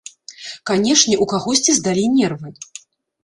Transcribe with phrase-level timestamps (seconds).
[0.69, 2.49] Канечне, у кагосьці здалі нервы.